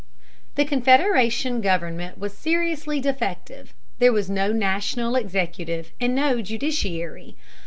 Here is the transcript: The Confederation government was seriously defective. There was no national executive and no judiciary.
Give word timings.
The 0.55 0.65
Confederation 0.65 1.61
government 1.61 2.17
was 2.17 2.35
seriously 2.35 2.99
defective. 2.99 3.71
There 3.99 4.11
was 4.11 4.31
no 4.31 4.51
national 4.51 5.15
executive 5.15 5.91
and 6.01 6.15
no 6.15 6.41
judiciary. 6.41 7.35